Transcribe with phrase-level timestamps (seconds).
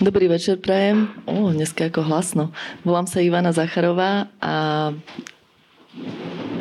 [0.00, 1.12] Dobrý večer, prajem.
[1.28, 2.56] O, dneska ako hlasno.
[2.88, 4.96] Volám sa Ivana Zacharová a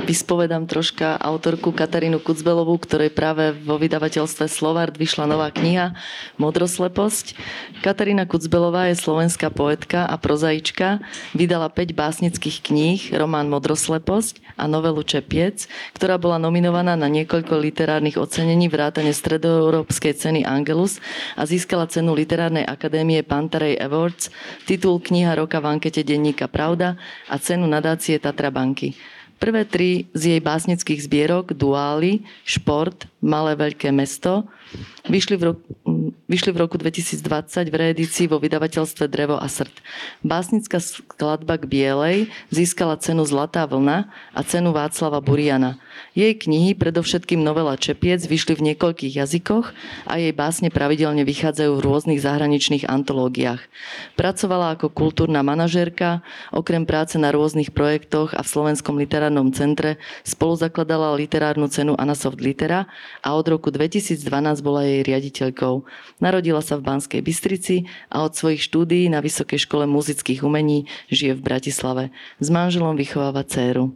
[0.10, 5.94] vyspovedám troška autorku Katarínu Kucbelovú, ktorej práve vo vydavateľstve Slovard vyšla nová kniha
[6.42, 7.38] Modrosleposť.
[7.86, 11.06] Katarína Kucbelová je slovenská poetka a prozaička.
[11.38, 18.18] Vydala 5 básnických kníh, román Modrosleposť a novelu Čepiec, ktorá bola nominovaná na niekoľko literárnych
[18.18, 20.98] ocenení vrátane stredoeurópskej ceny Angelus
[21.38, 24.34] a získala cenu Literárnej akadémie Pantarej Awards,
[24.66, 26.98] titul Kniha roka v ankete denníka Pravda
[27.30, 28.98] a cenu nadácie Tatra banky.
[29.40, 34.44] Prvé tri z jej básnických zbierok, Duály, Šport, Malé veľké mesto,
[35.08, 35.72] vyšli v, roku,
[36.28, 39.74] vyšli v roku 2020 v reedícii vo vydavateľstve Drevo a srd.
[40.22, 42.18] Básnická skladba k Bielej
[42.54, 45.82] získala cenu Zlatá vlna a cenu Václava Buriana.
[46.16, 49.72] Jej knihy, predovšetkým novela Čepiec, vyšli v niekoľkých jazykoch
[50.08, 53.60] a jej básne pravidelne vychádzajú v rôznych zahraničných antológiách.
[54.16, 56.24] Pracovala ako kultúrna manažérka,
[56.56, 62.40] okrem práce na rôznych projektoch a v Slovenskom literárnom centre spolu zakladala literárnu cenu Anasoft
[62.40, 62.88] Litera
[63.20, 64.24] a od roku 2012
[64.64, 65.84] bola jej riaditeľkou.
[66.20, 71.36] Narodila sa v Banskej Bystrici a od svojich štúdií na Vysokej škole muzických umení žije
[71.38, 72.04] v Bratislave.
[72.44, 73.96] S manželom vychováva dceru.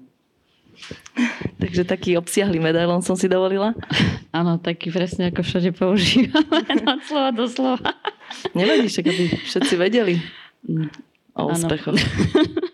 [1.61, 3.77] Takže taký obsiahly medailon som si dovolila.
[4.33, 7.89] Áno, taký presne ako všade používame od slova do slova.
[8.57, 10.19] Nevadí, však aby všetci vedeli
[10.65, 10.87] mm.
[11.37, 11.97] o úspechoch.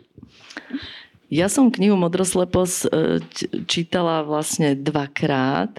[1.29, 3.21] Ja som knihu Modroslepos e,
[3.69, 5.77] čítala vlastne dvakrát,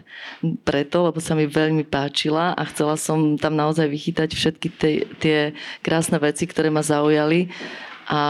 [0.63, 5.39] preto, lebo sa mi veľmi páčila a chcela som tam naozaj vychytať všetky tie, tie
[5.83, 7.51] krásne veci, ktoré ma zaujali
[8.11, 8.21] a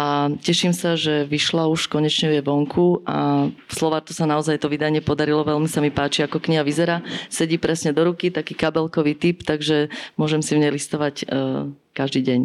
[0.44, 5.00] teším sa, že vyšla už konečne je vonku a v Slovátu sa naozaj to vydanie
[5.00, 7.00] podarilo, veľmi sa mi páči, ako kniha vyzerá.
[7.32, 9.88] Sedí presne do ruky, taký kabelkový typ, takže
[10.20, 11.26] môžem si v nej listovať e,
[11.96, 12.40] každý deň.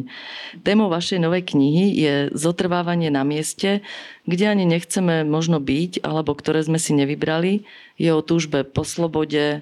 [0.63, 3.83] Témou vašej novej knihy je zotrvávanie na mieste,
[4.23, 7.67] kde ani nechceme možno byť, alebo ktoré sme si nevybrali.
[7.99, 9.59] Je o túžbe po slobode,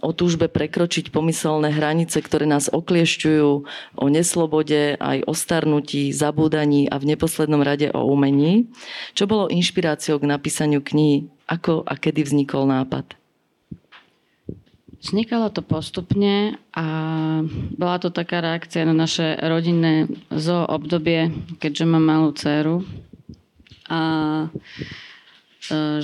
[0.00, 3.48] o túžbe prekročiť pomyselné hranice, ktoré nás okliešťujú,
[3.96, 8.68] o neslobode, aj o starnutí, zabúdaní a v neposlednom rade o umení.
[9.12, 11.28] Čo bolo inšpiráciou k napísaniu knihy?
[11.50, 13.18] Ako a kedy vznikol nápad?
[15.00, 16.86] Vznikalo to postupne a
[17.72, 22.84] bola to taká reakcia na naše rodinné zo obdobie, keďže mám malú dceru.
[23.88, 24.00] A
[24.44, 24.46] e,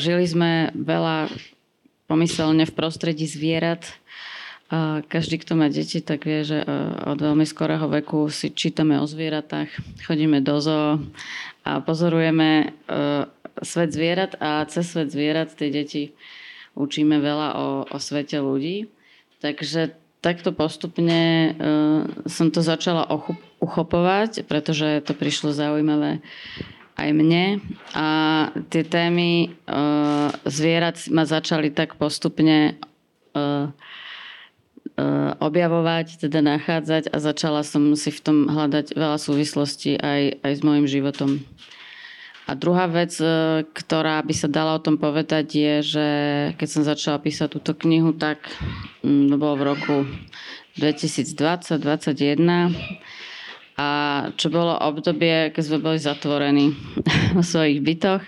[0.01, 1.29] žili sme veľa
[2.07, 3.87] pomyselne v prostredí zvierat.
[4.67, 6.67] A každý, kto má deti, tak vie, že e,
[7.07, 9.71] od veľmi skorého veku si čítame o zvieratách,
[10.11, 10.99] chodíme do zoo
[11.63, 12.67] a pozorujeme e,
[13.63, 16.11] svet zvierat a cez svet zvierat tie deti
[16.75, 18.91] učíme veľa o, o svete ľudí.
[19.39, 23.07] Takže takto postupne uh, som to začala
[23.63, 26.19] uchopovať, pretože to prišlo zaujímavé
[26.97, 27.61] aj mne.
[27.93, 28.07] A
[28.73, 32.81] tie témy uh, zvierat ma začali tak postupne
[33.37, 40.41] uh, uh, objavovať, teda nachádzať a začala som si v tom hľadať veľa súvislostí aj,
[40.41, 41.45] aj s môjim životom.
[42.47, 43.11] A druhá vec,
[43.75, 46.07] ktorá by sa dala o tom povedať, je, že
[46.55, 48.39] keď som začala písať túto knihu, tak
[49.03, 50.07] to bolo v roku
[50.79, 52.71] 2020-2021
[53.77, 53.89] a
[54.41, 56.73] čo bolo obdobie, keď sme boli zatvorení
[57.37, 58.25] vo svojich bytoch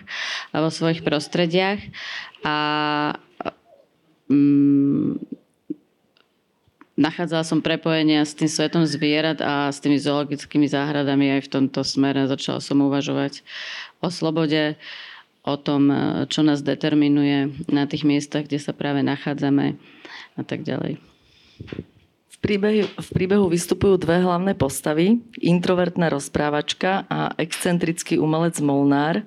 [0.52, 1.80] a vo svojich prostrediach
[2.44, 2.56] a
[4.28, 5.16] um,
[7.00, 11.80] nachádzala som prepojenia s tým svetom zvierat a s tými zoologickými záhradami aj v tomto
[11.80, 12.28] smere.
[12.28, 13.40] Začala som uvažovať
[14.04, 14.76] o slobode,
[15.48, 15.88] o tom,
[16.28, 19.80] čo nás determinuje na tých miestach, kde sa práve nachádzame
[20.36, 21.00] a tak ďalej
[22.42, 25.22] príbehu, v príbehu vystupujú dve hlavné postavy.
[25.38, 29.22] Introvertná rozprávačka a excentrický umelec Molnár.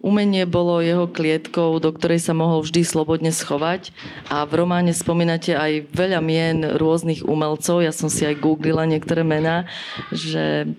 [0.00, 3.92] Umenie bolo jeho klietkou, do ktorej sa mohol vždy slobodne schovať
[4.32, 7.84] a v románe spomínate aj veľa mien rôznych umelcov.
[7.84, 9.68] Ja som si aj googlila niektoré mená,
[10.08, 10.72] že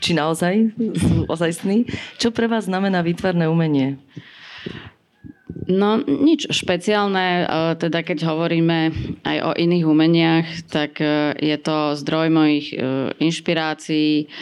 [0.00, 1.92] či naozaj sú ozajstní.
[2.16, 4.00] Čo pre vás znamená výtvarné umenie?
[5.68, 8.88] No nič špeciálne, e, teda keď hovoríme
[9.20, 12.76] aj o iných umeniach, tak e, je to zdroj mojich e,
[13.20, 14.32] inšpirácií,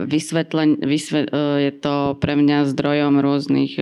[0.00, 1.28] vysvetlen, vysvet,
[1.60, 3.76] je to pre mňa zdrojom rôznych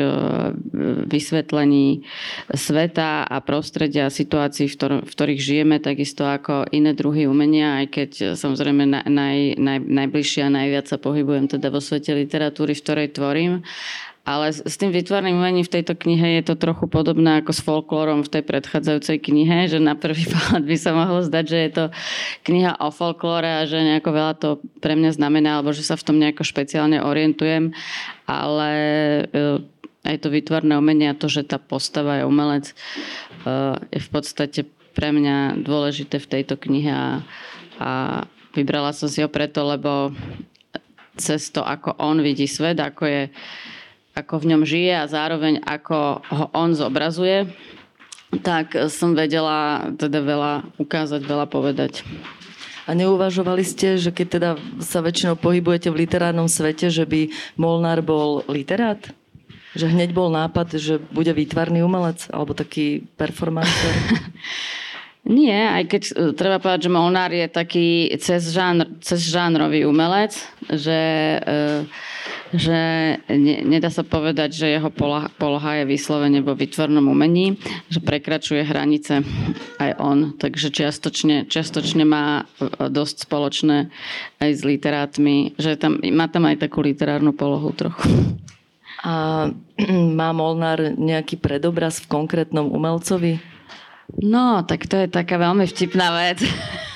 [1.06, 2.02] vysvetlení
[2.50, 7.86] sveta a prostredia situácií, v, ktor- v ktorých žijeme, takisto ako iné druhy umenia, aj
[7.94, 12.82] keď samozrejme naj, naj, naj, najbližšie a najviac sa pohybujem teda vo svete literatúry, v
[12.82, 13.62] ktorej tvorím
[14.22, 18.22] Ale s tým vytvorným umením v tejto knihe je to trochu podobné ako s folklórom
[18.22, 21.84] v tej predchádzajúcej knihe, že na prvý pohľad by sa mohlo zdať, že je to
[22.46, 24.48] kniha o folklóre a že nejako veľa to
[24.78, 27.74] pre mňa znamená, alebo že sa v tom nejako špeciálne orientujem,
[28.30, 28.70] ale
[29.26, 29.58] e,
[30.06, 32.74] aj to vytvorné umenie a to, že tá postava je umelec, e,
[33.90, 37.26] je v podstate pre mňa dôležité v tejto knihe a,
[37.82, 37.90] a
[38.54, 40.14] vybrala som si ho preto, lebo
[41.18, 43.22] cez to, ako on vidí svet, ako je
[44.12, 47.48] ako v ňom žije a zároveň ako ho on zobrazuje,
[48.40, 52.04] tak som vedela teda veľa ukázať, veľa povedať.
[52.82, 54.50] A neuvažovali ste, že keď teda
[54.82, 58.98] sa väčšinou pohybujete v literárnom svete, že by Molnár bol literát?
[59.72, 63.94] Že hneď bol nápad, že bude výtvarný umelec alebo taký performancer?
[65.22, 70.34] Nie, aj keď e, treba povedať, že Molnár je taký cez, žánr, cez žánrový umelec,
[70.66, 70.98] že
[71.38, 71.86] uh,
[72.52, 72.78] že
[73.32, 77.56] ne, nedá sa povedať, že jeho poloha, poloha je vyslovene vo vytvornom umení,
[77.88, 79.24] že prekračuje hranice
[79.80, 83.88] aj on, takže čiastočne, čiastočne má e, dosť spoločné
[84.38, 88.04] aj s literátmi, že tam, má tam aj takú literárnu polohu trochu.
[89.02, 89.48] A
[90.18, 93.40] má Molnár nejaký predobraz v konkrétnom umelcovi?
[94.20, 96.44] No, tak to je taká veľmi vtipná vec.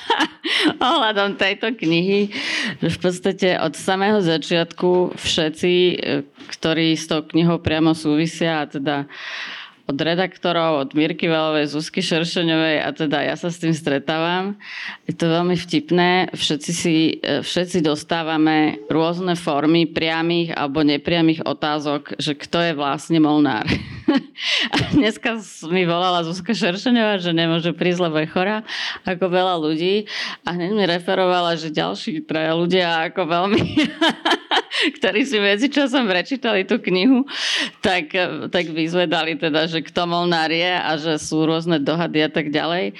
[0.91, 2.31] ohľadom tejto knihy,
[2.81, 5.95] že v podstate od samého začiatku všetci, e,
[6.57, 9.09] ktorí s tou knihou priamo súvisia, a teda
[9.87, 14.59] od redaktorov, od Mirky Velovej, Zuzky Šeršeňovej a teda ja sa s tým stretávam.
[15.07, 16.35] Je to veľmi vtipné.
[16.35, 23.23] Všetci, si, e, všetci dostávame rôzne formy priamých alebo nepriamých otázok, že kto je vlastne
[23.23, 23.63] Molnár.
[24.75, 25.39] A dneska
[25.71, 28.67] mi volala Zuzka Šeršeňová, že nemôže prísť, lebo je chorá,
[29.07, 30.03] ako veľa ľudí.
[30.43, 33.63] A hneď mi referovala, že ďalší traja ľudia ako veľmi
[34.97, 37.25] ktorí si medzičasom prečítali tú knihu,
[37.81, 38.13] tak,
[38.51, 42.93] tak vyzvedali teda, že kto Molnár je a že sú rôzne dohady a tak ďalej.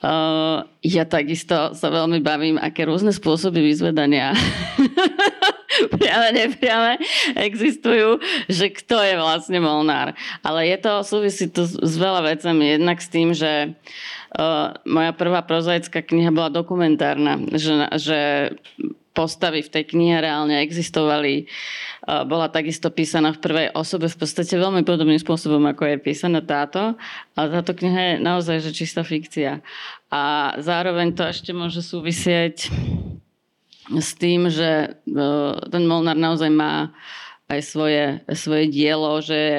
[0.00, 4.36] Uh, ja takisto sa veľmi bavím, aké rôzne spôsoby vyzvedania
[5.98, 6.92] priame, nepriame
[7.36, 10.14] existujú, že kto je vlastne Molnár.
[10.40, 12.78] Ale je to, súvisí to s veľa vecami.
[12.78, 13.74] Jednak s tým, že uh,
[14.84, 18.18] moja prvá prozaická kniha bola dokumentárna, že, že
[19.16, 21.48] postavy v tej knihe reálne existovali.
[22.04, 26.44] Uh, bola takisto písaná v prvej osobe v podstate veľmi podobným spôsobom, ako je písaná
[26.44, 26.92] táto.
[27.32, 29.64] Ale táto kniha je naozaj že čistá fikcia.
[30.12, 32.68] A zároveň to ešte môže súvisieť
[33.86, 35.18] s tým, že e,
[35.70, 36.90] ten Molnár naozaj má
[37.46, 38.04] aj svoje,
[38.34, 39.58] svoje dielo, že je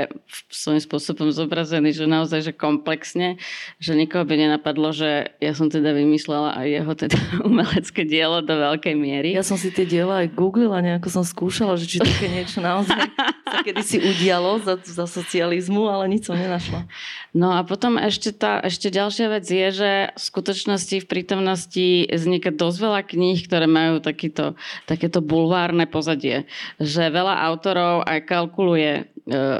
[0.52, 3.40] svojím spôsobom zobrazený, že naozaj že komplexne,
[3.80, 8.60] že nikoho by nenapadlo, že ja som teda vymyslela aj jeho teda umelecké dielo do
[8.60, 9.32] veľkej miery.
[9.32, 13.08] Ja som si tie diela aj googlila, nejako som skúšala, že či také niečo naozaj
[13.48, 16.84] sa kedy si udialo za, za socializmu, ale nič som nenašla.
[17.32, 22.52] No a potom ešte, tá, ešte ďalšia vec je, že v skutočnosti v prítomnosti vzniká
[22.52, 24.60] dosť veľa kníh, ktoré majú takýto,
[24.90, 26.50] takéto bulvárne pozadie.
[26.82, 29.04] Že veľa autorov autorov aj kalkuluje e,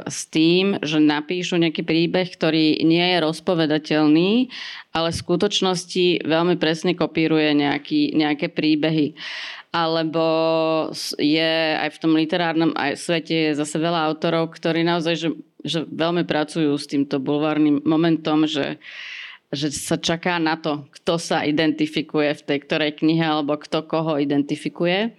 [0.02, 4.50] s tým, že napíšu nejaký príbeh, ktorý nie je rozpovedateľný,
[4.90, 9.14] ale v skutočnosti veľmi presne kopíruje nejaký, nejaké príbehy.
[9.70, 10.24] Alebo
[11.20, 15.28] je aj v tom literárnom aj svete je zase veľa autorov, ktorí naozaj že,
[15.62, 18.82] že veľmi pracujú s týmto bulvárnym momentom, že
[19.48, 24.20] že sa čaká na to, kto sa identifikuje v tej ktorej knihe alebo kto koho
[24.20, 25.16] identifikuje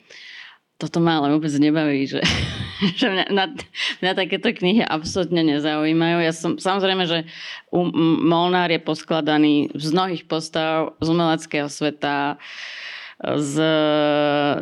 [0.79, 2.24] toto ma ale vôbec nebaví, že,
[3.00, 3.51] že mňa, na,
[4.00, 6.17] mňa takéto knihy absolútne nezaujímajú.
[6.24, 7.27] Ja som, samozrejme, že
[8.24, 12.39] Molnár je poskladaný z mnohých postav z umeleckého sveta,
[13.19, 13.55] z,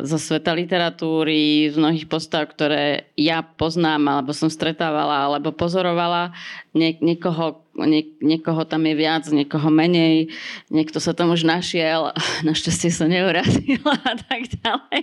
[0.02, 6.34] zo sveta literatúry, z mnohých postav, ktoré ja poznám, alebo som stretávala, alebo pozorovala.
[6.74, 10.34] Nie, niekoho, nie, niekoho tam je viac, niekoho menej,
[10.74, 12.10] niekto sa tam už našiel,
[12.48, 15.00] našťastie sa neurazil a tak ďalej.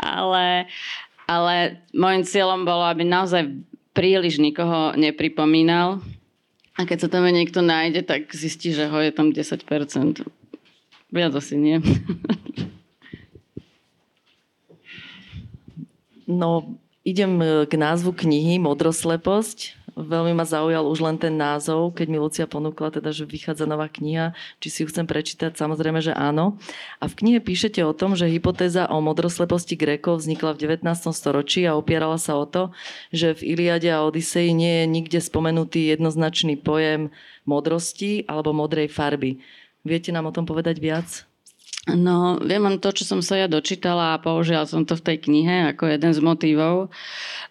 [0.00, 0.46] Ale,
[1.28, 3.52] ale môjim cieľom bolo, aby naozaj
[3.92, 6.00] príliš nikoho nepripomínal.
[6.80, 9.60] A keď sa tam niekto nájde, tak zistí, že ho je tam 10%.
[11.12, 11.84] Viac asi nie.
[16.28, 16.76] No,
[17.08, 19.80] idem e, k názvu knihy Modrosleposť.
[19.98, 23.90] Veľmi ma zaujal už len ten názov, keď mi Lucia ponúkla, teda, že vychádza nová
[23.90, 24.30] kniha,
[24.62, 26.54] či si ju chcem prečítať, samozrejme, že áno.
[27.02, 30.86] A v knihe píšete o tom, že hypotéza o modrosleposti Grékov vznikla v 19.
[31.10, 32.70] storočí a opierala sa o to,
[33.10, 37.10] že v Iliade a Odiseji nie je nikde spomenutý jednoznačný pojem
[37.42, 39.42] modrosti alebo modrej farby.
[39.82, 41.27] Viete nám o tom povedať viac?
[41.88, 45.16] No, viem len to, čo som sa ja dočítala a použila som to v tej
[45.24, 46.92] knihe ako jeden z motívov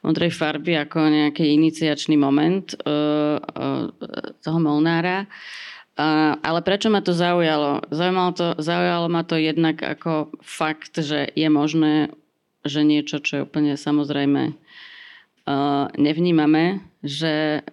[0.06, 3.90] modrej farby, ako nejaký iniciačný moment uh, uh,
[4.46, 5.26] toho Molnára.
[5.98, 7.82] Uh, ale prečo ma to zaujalo?
[7.90, 12.14] Zaujalo, to, zaujalo ma to jednak ako fakt, že je možné,
[12.62, 17.66] že niečo, čo je úplne samozrejme uh, nevnímame, že,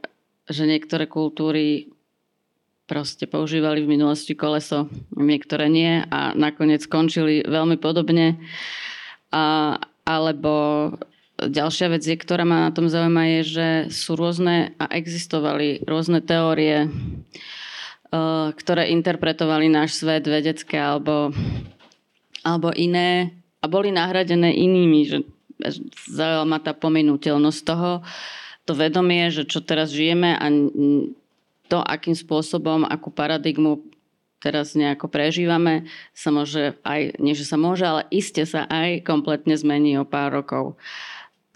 [0.49, 1.94] že niektoré kultúry
[2.85, 8.37] proste používali v minulosti koleso, niektoré nie a nakoniec skončili veľmi podobne.
[9.33, 10.53] A, alebo
[11.41, 16.21] ďalšia vec, je, ktorá ma na tom zaujíma, je, že sú rôzne a existovali rôzne
[16.21, 16.89] teórie, e,
[18.53, 21.33] ktoré interpretovali náš svet vedecké alebo,
[22.45, 25.19] alebo iné a boli nahradené inými, že
[26.13, 28.05] zaujala ma tá pominuteľnosť toho,
[28.65, 30.47] to vedomie, že čo teraz žijeme a
[31.69, 33.85] to, akým spôsobom, akú paradigmu
[34.45, 39.57] teraz nejako prežívame, sa môže aj, nie že sa môže, ale iste sa aj kompletne
[39.57, 40.77] zmení o pár rokov.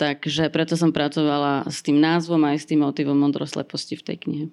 [0.01, 4.47] Takže preto som pracovala s tým názvom aj s tým motivom modrosleposti v tej knihe.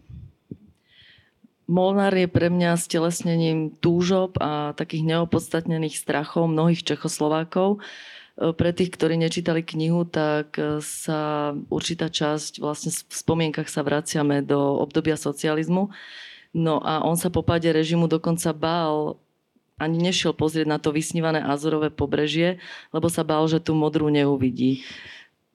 [1.65, 7.81] Molnár je pre mňa stelesnením túžob a takých neopodstatnených strachov mnohých Čechoslovákov.
[8.35, 13.81] E, pre tých, ktorí nečítali knihu, tak e, sa určitá časť, vlastne v spomienkach sa
[13.81, 15.91] vraciame do obdobia socializmu.
[16.55, 19.19] No a on sa po páde režimu dokonca bál,
[19.75, 22.63] ani nešiel pozrieť na to vysnívané Azorové pobrežie,
[22.95, 24.87] lebo sa bál, že tú modrú neuvidí.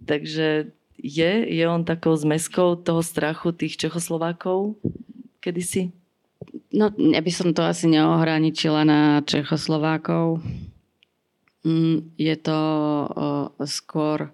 [0.05, 0.69] Takže
[1.01, 4.77] je, je on takou zmeskou toho strachu tých Čechoslovákov
[5.41, 5.89] kedysi?
[6.73, 10.45] No, ja by som to asi neohraničila na Čechoslovákov.
[11.61, 12.61] Mm, je to
[13.69, 14.33] skôr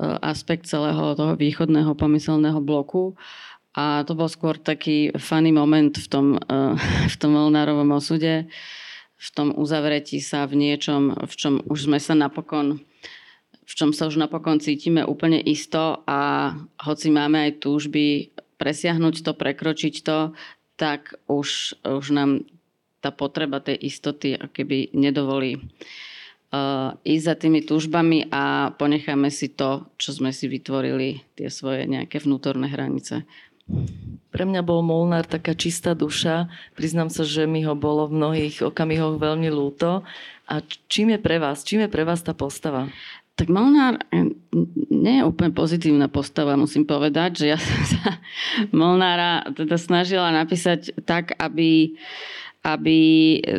[0.00, 3.18] aspekt celého toho východného pomyselného bloku.
[3.76, 6.26] A to bol skôr taký funny moment v tom,
[7.12, 8.50] v tom Molnárovom osude,
[9.20, 12.82] v tom uzavretí sa v niečom, v čom už sme sa napokon
[13.70, 16.50] v čom sa už napokon cítime úplne isto a
[16.82, 20.34] hoci máme aj túžby presiahnuť to, prekročiť to,
[20.74, 22.42] tak už, už nám
[22.98, 25.62] tá potreba tej istoty keby nedovolí
[26.50, 31.86] uh, ísť za tými túžbami a ponecháme si to, čo sme si vytvorili, tie svoje
[31.86, 33.26] nejaké vnútorné hranice.
[34.30, 36.50] Pre mňa bol Molnár taká čistá duša.
[36.74, 40.02] Priznám sa, že mi ho bolo v mnohých okamihoch veľmi ľúto.
[40.50, 40.54] A
[40.90, 41.62] čím je pre vás?
[41.62, 42.90] Čím je pre vás tá postava?
[43.38, 44.02] Tak Molnár
[44.90, 48.20] nie je úplne pozitívna postava, musím povedať, že ja som sa
[48.74, 51.94] Molnára teda snažila napísať tak, aby
[52.60, 53.00] aby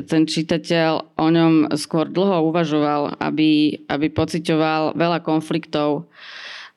[0.05, 6.05] ten čitateľ o ňom skôr dlho uvažoval, aby, aby pocitoval veľa konfliktov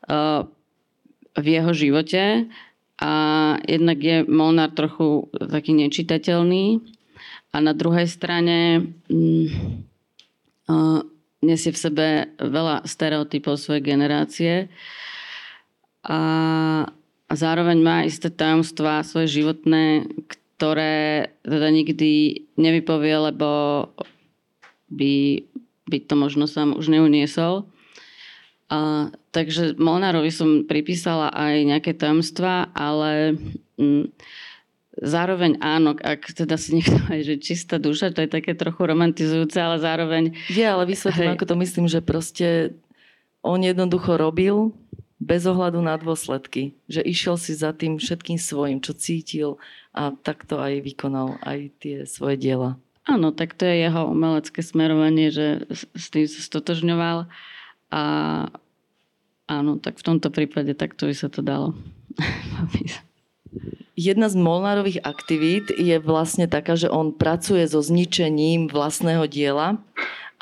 [0.09, 0.49] uh,
[1.37, 2.49] v jeho živote.
[2.97, 3.13] A
[3.69, 6.81] jednak je Molnár trochu taký nečitateľný.
[7.53, 9.47] A na druhej strane um,
[11.45, 12.07] nesie v sebe
[12.41, 14.55] veľa stereotypov svojej generácie.
[16.09, 16.21] A
[17.29, 20.09] zároveň má isté tajomstvá svoje životné,
[20.65, 23.49] ktoré teda nikdy nevypovie, lebo
[24.89, 25.45] by,
[25.85, 27.69] by to možno sám už neuniesol.
[28.73, 33.37] A, takže Molnárovi som pripísala aj nejaké tajomstvá, ale
[33.77, 34.09] mm,
[35.05, 39.61] zároveň áno, ak teda si niekto aj, že čistá duša, to je také trochu romantizujúce,
[39.61, 40.33] ale zároveň...
[40.49, 42.73] Je, ale vysvetlím, ako to myslím, že proste
[43.45, 44.73] on jednoducho robil
[45.25, 46.77] bez ohľadu na dôsledky.
[46.87, 49.51] Že išiel si za tým všetkým svojim, čo cítil
[49.97, 52.77] a takto aj vykonal aj tie svoje diela.
[53.05, 57.29] Áno, tak to je jeho umelecké smerovanie, že s tým sa stotožňoval
[57.93, 58.03] a
[59.45, 61.77] áno, tak v tomto prípade takto by sa to dalo.
[63.95, 69.79] Jedna z Molnárových aktivít je vlastne taká, že on pracuje so zničením vlastného diela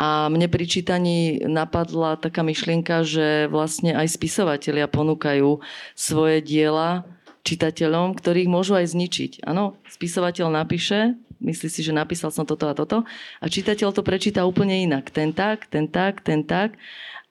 [0.00, 5.60] a mne pri čítaní napadla taká myšlienka, že vlastne aj spisovatelia ponúkajú
[5.92, 7.04] svoje diela
[7.42, 9.32] čitateľom, ktorých môžu aj zničiť.
[9.44, 13.02] Áno, spisovateľ napíše, myslí si, že napísal som toto a toto
[13.42, 15.10] a čitateľ to prečíta úplne inak.
[15.10, 16.78] Ten tak, ten tak, ten tak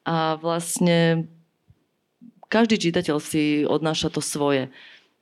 [0.03, 1.25] a vlastne
[2.51, 4.67] každý čitateľ si odnáša to svoje.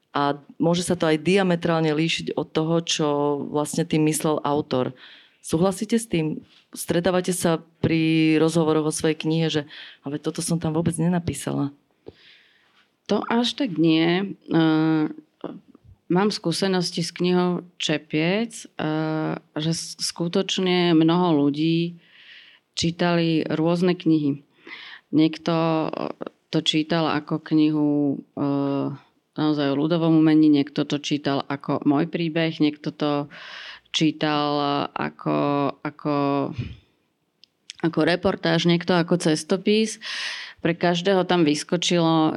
[0.10, 3.08] A môže sa to aj diametrálne líšiť od toho, čo
[3.54, 4.98] vlastne tým myslel autor.
[5.46, 6.42] Súhlasíte s tým?
[6.70, 9.62] Stretávate sa pri rozhovoroch o svojej knihe, že
[10.06, 11.74] ale toto som tam vôbec nenapísala.
[13.10, 14.38] To až tak nie.
[14.54, 15.10] Uh,
[16.14, 21.98] mám skúsenosti s knihou Čepiec, uh, že skutočne mnoho ľudí
[22.78, 24.46] čítali rôzne knihy.
[25.10, 25.54] Niekto
[26.50, 28.22] to čítal ako knihu
[29.38, 33.32] naozaj o ľudovom umení, niekto to čítal ako môj príbeh, niekto to
[33.90, 34.52] čítal
[34.94, 35.38] ako,
[35.82, 36.16] ako,
[37.82, 39.98] ako reportáž, niekto ako cestopis.
[40.60, 42.36] Pre každého tam vyskočilo,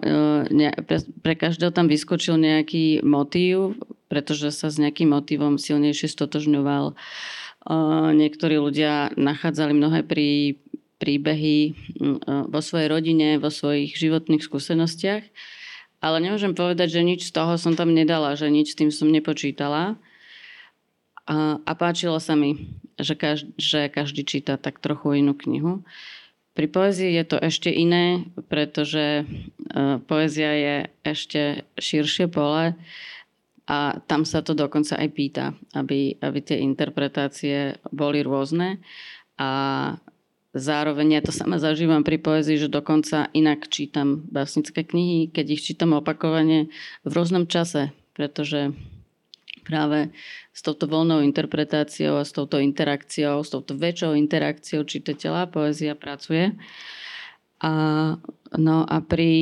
[1.26, 3.74] pre každého tam vyskočil nejaký motív,
[4.06, 6.94] pretože sa s nejakým motívom silnejšie stotožňoval.
[8.14, 10.62] Niektorí ľudia nachádzali mnohé prí,
[11.02, 11.74] príbehy
[12.46, 15.26] vo svojej rodine, vo svojich životných skúsenostiach
[16.02, 19.06] ale nemôžem povedať, že nič z toho som tam nedala, že nič s tým som
[19.06, 19.94] nepočítala.
[21.26, 25.86] A, a páčilo sa mi, že, každý, že každý číta tak trochu inú knihu.
[26.52, 32.76] Pri poézii je to ešte iné, pretože uh, poézia je ešte širšie pole
[33.64, 38.82] a tam sa to dokonca aj pýta, aby, aby tie interpretácie boli rôzne.
[39.40, 39.50] A
[40.52, 45.64] Zároveň ja to sama zažívam pri poezii, že dokonca inak čítam básnické knihy, keď ich
[45.64, 46.68] čítam opakovane
[47.08, 48.76] v rôznom čase, pretože
[49.62, 50.10] práve
[50.50, 56.52] s touto voľnou interpretáciou a s touto interakciou, s touto väčšou interakciou čitateľa poézia pracuje.
[57.62, 57.72] A,
[58.58, 59.32] no a pri,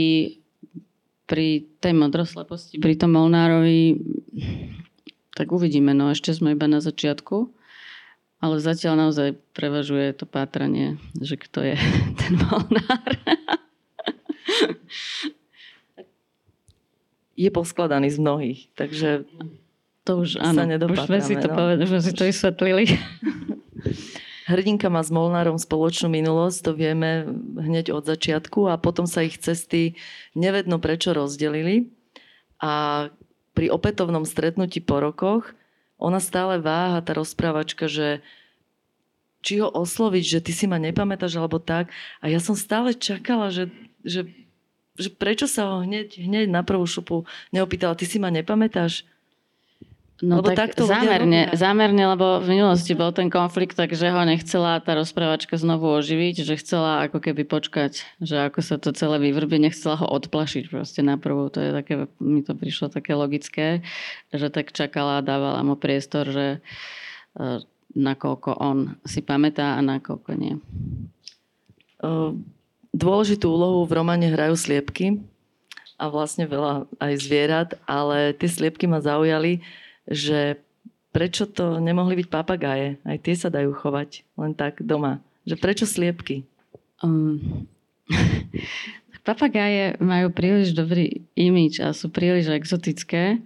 [1.24, 3.96] pri tej modrosleposti, pri tom Molnárovi,
[5.32, 7.56] tak uvidíme, no ešte sme iba na začiatku.
[8.40, 11.76] Ale zatiaľ naozaj prevažuje to pátranie, že kto je
[12.20, 13.20] ten molnár.
[17.40, 19.24] je poskladaný z mnohých, takže
[20.10, 21.54] to už áno, už sme si to, no.
[21.54, 22.84] povedali, sme si to vysvetlili.
[24.50, 29.38] Hrdinka má s Molnárom spoločnú minulosť, to vieme hneď od začiatku a potom sa ich
[29.38, 29.94] cesty
[30.34, 31.94] nevedno prečo rozdelili
[32.58, 33.06] a
[33.54, 35.54] pri opätovnom stretnutí po rokoch
[36.02, 38.24] ona stále váha, tá rozprávačka, že
[39.46, 41.94] či ho osloviť, že ty si ma nepamätáš alebo tak.
[42.18, 43.70] A ja som stále čakala, že,
[44.02, 44.26] že,
[44.98, 47.24] že prečo sa ho hneď, hneď na prvú šupu
[47.54, 49.06] neopýtala, ty si ma nepamätáš?
[50.20, 54.92] No lebo tak zámerne, zámerne, lebo v minulosti bol ten konflikt, takže ho nechcela tá
[54.92, 59.96] rozprávačka znovu oživiť, že chcela ako keby počkať, že ako sa to celé vyvrbí, nechcela
[59.96, 61.48] ho odplašiť proste na prvú.
[61.48, 63.80] To je také, mi to prišlo také logické,
[64.28, 66.46] že tak čakala a dávala mu priestor, že
[67.40, 67.64] e,
[67.96, 70.60] nakoľko on si pamätá a nakoľko nie.
[72.92, 75.16] Dôležitú úlohu v romane hrajú sliepky
[75.96, 79.64] a vlastne veľa aj zvierat, ale tie sliepky ma zaujali
[80.10, 80.58] že
[81.14, 82.98] prečo to nemohli byť papagáje?
[83.06, 85.22] Aj tie sa dajú chovať len tak doma.
[85.46, 86.44] Že prečo sliepky?
[87.00, 87.66] Um,
[89.24, 93.38] papagáje majú príliš dobrý imič a sú príliš exotické.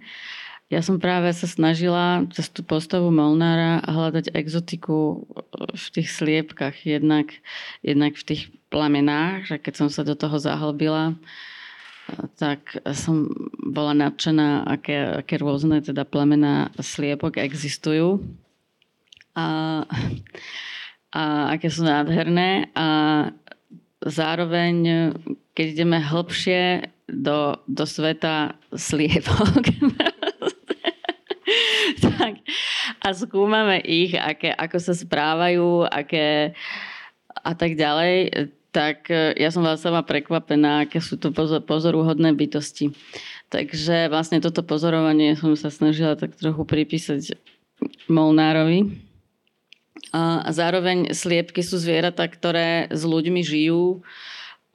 [0.65, 7.37] Ja som práve sa snažila cez tú postavu Molnára hľadať exotiku v tých sliepkach, jednak,
[7.85, 11.13] jednak v tých plamenách, že keď som sa do toho zahlbila,
[12.37, 13.25] tak som
[13.65, 18.21] bola nadšená, aké, aké rôzne teda plemená sliepok existujú.
[19.35, 19.83] A,
[21.11, 21.21] a
[21.57, 22.69] aké sú nádherné.
[22.77, 22.87] A
[24.05, 25.11] zároveň,
[25.57, 29.65] keď ideme hlbšie do, do sveta sliepok,
[32.05, 32.33] tak,
[33.01, 36.53] a skúmame ich, aké, ako sa správajú, aké
[37.45, 41.31] a tak ďalej, tak e, ja som vás sama prekvapená, aké sú to
[41.63, 42.91] pozoruhodné bytosti.
[43.47, 47.39] Takže vlastne toto pozorovanie som sa snažila tak trochu pripísať
[48.11, 48.99] Molnárovi.
[50.11, 54.03] A zároveň sliepky sú zvieratá, ktoré s ľuďmi žijú,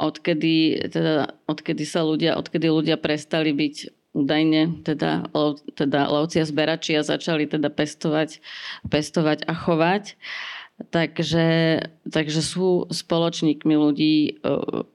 [0.01, 5.31] odkedy, teda, odkedy sa ľudia, odkedy ľudia prestali byť údajne teda,
[5.77, 8.41] teda lovci a zberači a začali teda pestovať,
[8.89, 10.17] pestovať a chovať.
[10.88, 11.47] Takže,
[12.09, 14.88] takže sú spoločníkmi ľudí uh,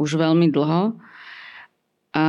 [0.00, 0.96] už veľmi dlho
[2.16, 2.26] a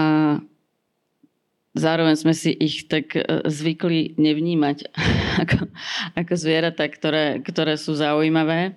[1.71, 4.91] zároveň sme si ich tak uh, zvykli nevnímať
[5.47, 5.71] ako,
[6.19, 8.75] ako zvieratá, ktoré, ktoré sú zaujímavé.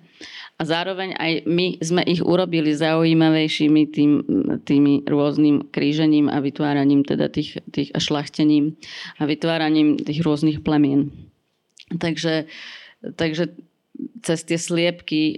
[0.55, 4.11] A zároveň aj my sme ich urobili zaujímavejšími tým,
[4.61, 8.77] tými rôznym krížením a vytváraním teda tých, tých a šlachtením
[9.17, 11.09] a vytváraním tých rôznych plemien.
[11.97, 12.45] Takže,
[13.17, 13.57] takže
[14.21, 15.37] cez tie sliepky e,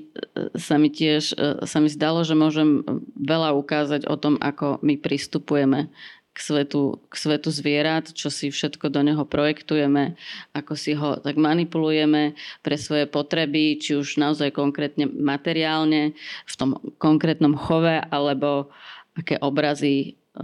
[0.59, 2.83] sa mi tiež e, sa mi zdalo, že môžem
[3.17, 5.89] veľa ukázať o tom, ako my pristupujeme
[6.33, 10.17] k svetu, k svetu zvierat, čo si všetko do neho projektujeme,
[10.57, 12.33] ako si ho tak manipulujeme
[12.65, 16.17] pre svoje potreby, či už naozaj konkrétne materiálne,
[16.49, 18.73] v tom konkrétnom chove, alebo
[19.13, 20.41] aké obrazy e,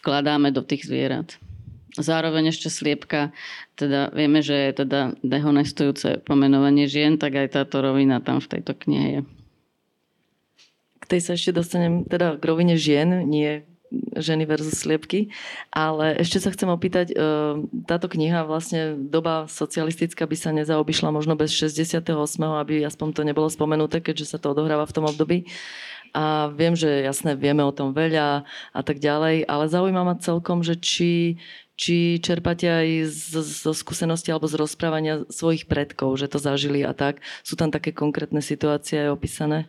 [0.00, 1.36] vkladáme do tých zvierat.
[1.96, 3.32] Zároveň ešte sliepka,
[3.74, 8.76] teda vieme, že je teda dehonestujúce pomenovanie žien, tak aj táto rovina tam v tejto
[8.76, 9.20] knihe je.
[11.00, 13.64] K tej sa ešte dostanem, teda k rovine žien, nie
[14.16, 15.30] ženy versus sliepky.
[15.70, 17.16] Ale ešte sa chcem opýtať, e,
[17.86, 23.48] táto kniha vlastne doba socialistická by sa nezaobišla možno bez 68., aby aspoň to nebolo
[23.50, 25.46] spomenuté, keďže sa to odohráva v tom období.
[26.16, 30.64] A viem, že jasné, vieme o tom veľa a tak ďalej, ale zaujíma ma celkom,
[30.64, 31.36] že či,
[31.76, 36.96] či čerpáte aj zo, zo skúsenosti alebo z rozprávania svojich predkov, že to zažili a
[36.96, 37.20] tak.
[37.44, 39.68] Sú tam také konkrétne situácie aj opísané?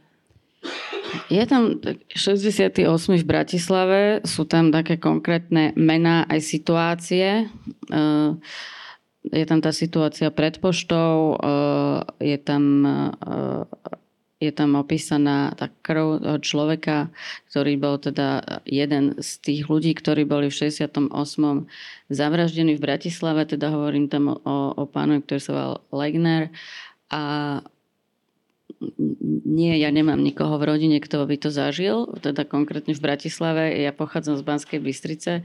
[1.31, 1.79] Je tam
[2.11, 2.87] 68.
[3.23, 7.47] v Bratislave, sú tam také konkrétne mená aj situácie.
[7.91, 8.31] Eh,
[9.27, 11.99] je tam tá situácia pred poštou, eh,
[12.35, 13.11] je tam, eh,
[14.37, 17.09] je tam opísaná tá krv človeka,
[17.49, 21.09] ktorý bol teda jeden z tých ľudí, ktorí boli v 68.
[22.13, 26.43] zavraždení v Bratislave, teda hovorím tam o, o pánu, ktorý sa volal Legner.
[27.09, 27.21] A
[29.47, 33.89] nie, ja nemám nikoho v rodine, kto by to zažil, teda konkrétne v Bratislave, ja
[33.89, 35.41] pochádzam z Banskej Bystrice,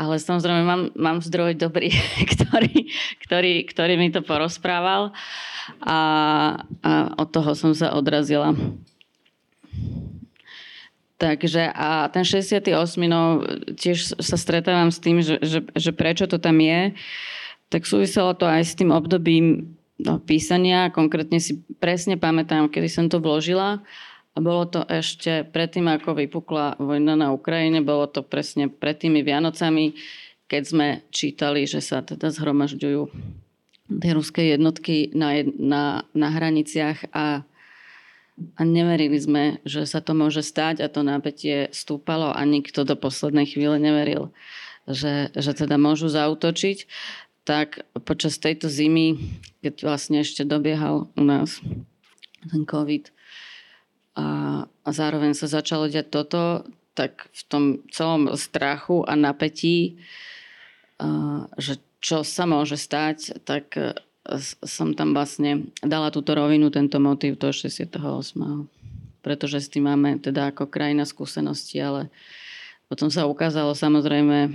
[0.00, 1.92] ale samozrejme mám, mám zdroj dobrý,
[2.32, 2.88] ktorý,
[3.20, 5.12] ktorý, ktorý mi to porozprával
[5.84, 5.98] a,
[6.80, 8.56] a od toho som sa odrazila.
[11.20, 12.72] Takže a ten 68.
[13.04, 13.44] No,
[13.76, 16.96] tiež sa stretávam s tým, že, že, že prečo to tam je,
[17.68, 20.88] tak súviselo to aj s tým obdobím do písania.
[20.88, 23.84] Konkrétne si presne pamätám, kedy som to vložila.
[24.30, 29.26] A bolo to ešte predtým, ako vypukla vojna na Ukrajine, bolo to presne pred tými
[29.26, 29.98] Vianocami,
[30.46, 33.02] keď sme čítali, že sa teda zhromažďujú
[33.90, 37.42] tie ruské jednotky na, na, na hraniciach a,
[38.54, 42.94] a neverili sme, že sa to môže stať a to nápetie stúpalo a nikto do
[42.94, 44.30] poslednej chvíle neveril,
[44.86, 46.86] že, že teda môžu zautočiť.
[47.42, 49.18] Tak počas tejto zimy,
[49.66, 51.58] keď vlastne ešte dobiehal u nás
[52.46, 53.10] ten COVID
[54.16, 54.26] a,
[54.66, 60.00] a zároveň sa začalo diať toto, tak v tom celom strachu a napätí,
[60.98, 63.92] a, že čo sa môže stať, tak e,
[64.64, 68.00] som tam vlastne dala túto rovinu, tento motív toho 68.
[69.20, 72.08] Pretože s tým máme teda ako krajina skúsenosti, ale
[72.88, 74.48] potom sa ukázalo samozrejme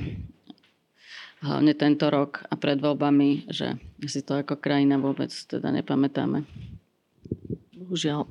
[1.45, 3.77] hlavne tento rok a pred voľbami, že
[4.09, 6.41] si to ako krajina vôbec teda nepamätáme.
[7.77, 8.25] Bohužiaľ.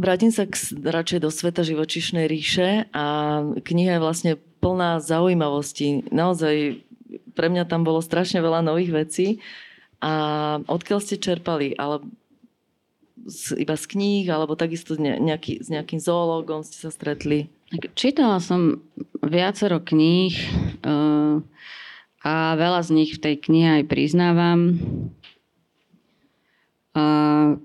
[0.00, 3.04] Vrátim sa k, radšej do sveta živočišnej ríše a
[3.52, 4.32] kniha je vlastne
[4.64, 6.08] plná zaujímavostí.
[6.08, 6.80] Naozaj
[7.36, 9.26] pre mňa tam bolo strašne veľa nových vecí.
[10.00, 11.76] A odkiaľ ste čerpali?
[11.76, 12.00] Ale
[13.28, 17.52] z, iba z kníh, alebo takisto nejaký, s nejakým zoológom ste sa stretli?
[17.92, 18.80] Čítala som
[19.20, 20.32] viacero kníh
[20.80, 21.44] uh,
[22.24, 24.80] a veľa z nich v tej knihe aj priznávam.
[26.96, 27.60] Uh,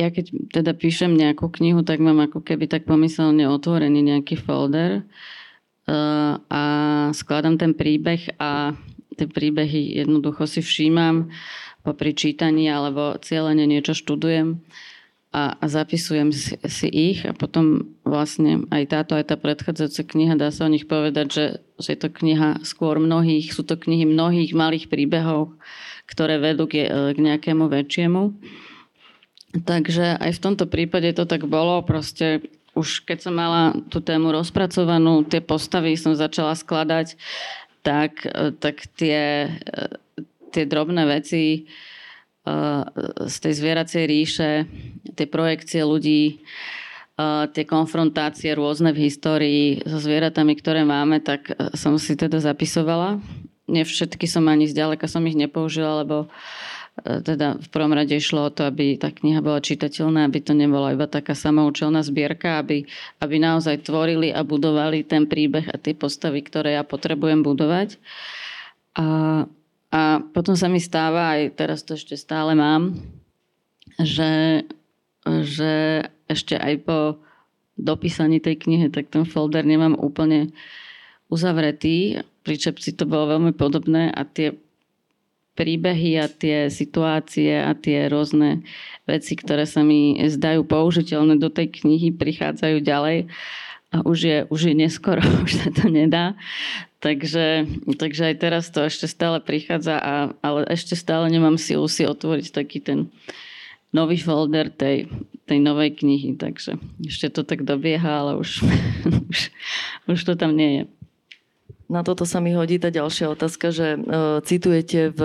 [0.00, 5.04] ja keď teda píšem nejakú knihu, tak mám ako keby tak pomyselne otvorený nejaký folder
[5.04, 6.62] uh, a
[7.12, 8.72] skladám ten príbeh a
[9.20, 11.28] tie príbehy jednoducho si všímam
[11.84, 14.64] popri čítaní alebo cieľene niečo študujem
[15.30, 20.34] a, a zapisujem si, si ich a potom vlastne aj táto, aj tá predchádzajúca kniha,
[20.40, 21.46] dá sa o nich povedať, že,
[21.78, 25.54] že je to kniha skôr mnohých, sú to knihy mnohých malých príbehov,
[26.10, 28.22] ktoré vedú k, k nejakému väčšiemu.
[29.50, 32.46] Takže aj v tomto prípade to tak bolo, proste
[32.78, 37.18] už keď som mala tú tému rozpracovanú, tie postavy som začala skladať,
[37.82, 38.22] tak,
[38.62, 39.50] tak tie,
[40.54, 41.66] tie drobné veci
[43.26, 44.50] z tej zvieracej ríše,
[45.18, 46.40] tie projekcie ľudí,
[47.52, 53.20] tie konfrontácie rôzne v histórii so zvieratami, ktoré máme, tak e, som si teda zapisovala.
[53.68, 56.28] Nie všetky som ani zďaleka som ich nepoužila, lebo e,
[57.00, 60.92] teda v prvom rade išlo o to, aby tá kniha bola čitateľná, aby to nebola
[60.92, 62.84] iba taká samoučelná zbierka, aby,
[63.22, 67.96] aby naozaj tvorili a budovali ten príbeh a tie postavy, ktoré ja potrebujem budovať.
[68.98, 69.06] A
[69.90, 72.94] a potom sa mi stáva, aj teraz to ešte stále mám,
[73.98, 74.62] že,
[75.26, 77.18] že ešte aj po
[77.74, 80.54] dopísaní tej knihy, tak ten folder nemám úplne
[81.26, 82.22] uzavretý.
[82.46, 84.54] Pri Čepci to bolo veľmi podobné a tie
[85.60, 88.64] príbehy a tie situácie a tie rôzne
[89.04, 93.28] veci, ktoré sa mi zdajú použiteľné do tej knihy, prichádzajú ďalej
[93.92, 96.32] a už je, už je neskoro, už sa to nedá.
[97.00, 102.04] Takže, takže aj teraz to ešte stále prichádza, a, ale ešte stále nemám silu si
[102.08, 103.12] otvoriť taký ten
[103.92, 105.10] nový folder tej,
[105.44, 108.64] tej novej knihy, takže ešte to tak dobieha, ale už,
[109.32, 109.38] už,
[110.08, 110.99] už to tam nie je.
[111.90, 115.20] Na toto sa mi hodí tá ďalšia otázka, že uh, citujete v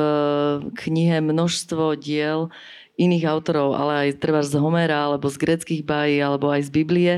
[0.74, 2.50] knihe množstvo diel
[2.98, 7.14] iných autorov, ale aj treba z Homera, alebo z greckých bájí, alebo aj z Biblie,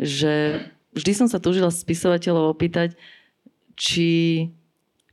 [0.00, 0.64] že
[0.96, 2.96] vždy som sa túžila spisovateľov opýtať,
[3.76, 4.48] či,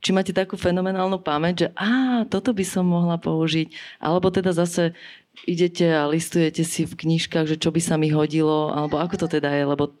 [0.00, 4.96] či máte takú fenomenálnu pamäť, že á, toto by som mohla použiť, alebo teda zase
[5.44, 9.36] idete a listujete si v knižkách, že čo by sa mi hodilo, alebo ako to
[9.36, 9.92] teda je, lebo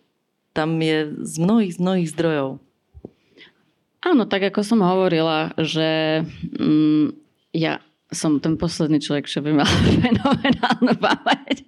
[0.56, 2.65] tam je z mnohých, z mnohých zdrojov.
[4.06, 6.22] Áno, tak ako som hovorila, že
[6.54, 7.10] mm,
[7.50, 7.82] ja
[8.14, 9.66] som ten posledný človek, čo by mal
[10.06, 11.66] fenomenálnu pamäť.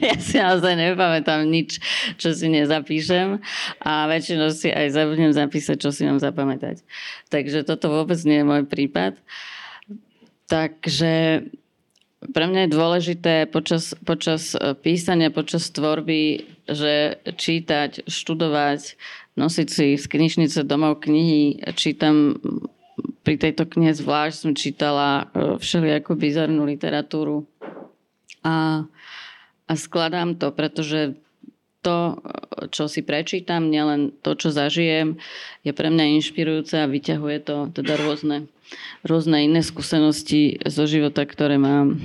[0.00, 1.76] ja si naozaj nepamätám nič,
[2.16, 3.44] čo si nezapíšem
[3.84, 6.80] a väčšinou si aj zabudnem zapísať, čo si mám zapamätať.
[7.28, 9.20] Takže toto vôbec nie je môj prípad.
[10.48, 11.44] Takže
[12.32, 18.96] pre mňa je dôležité počas, počas písania, počas tvorby, že čítať, študovať,
[19.36, 22.40] nosiť si z knižnice domov knihy, čítam
[23.22, 25.24] pri tejto knihe zvlášť som čítala e,
[25.60, 27.44] všelijakú bizarnú literatúru
[28.40, 28.86] a,
[29.66, 31.18] a skladám to, pretože
[31.84, 32.18] to,
[32.74, 35.22] čo si prečítam, nielen to, čo zažijem,
[35.62, 38.50] je pre mňa inšpirujúce a vyťahuje to teda rôzne,
[39.06, 42.02] rôzne iné skúsenosti zo života, ktoré mám.